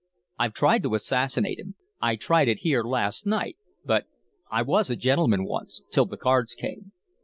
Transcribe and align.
I've 0.39 0.55
tried 0.55 0.81
to 0.81 0.95
assassinate 0.95 1.59
him. 1.59 1.75
I 2.01 2.15
tried 2.15 2.47
it 2.47 2.61
here 2.65 2.83
last 2.83 3.27
night 3.27 3.57
but 3.85 4.07
I 4.49 4.63
was 4.63 4.89
a 4.89 4.95
gentleman 4.95 5.43
once 5.45 5.83
till 5.91 6.07
the 6.07 6.17
cards 6.17 6.55
came. 6.55 6.91